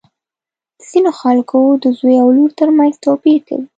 د 0.77 0.79
ځینو 0.89 1.11
خلکو 1.21 1.59
د 1.83 1.85
زوی 1.97 2.15
او 2.23 2.27
لور 2.35 2.51
تر 2.59 2.69
منځ 2.77 2.93
توپیر 3.05 3.39
کوي. 3.47 3.65